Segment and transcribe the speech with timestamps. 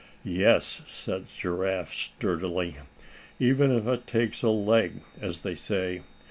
[0.23, 2.77] "Yes," said Giraffe, sturdily,
[3.37, 6.01] "even if it takes a leg, as they say.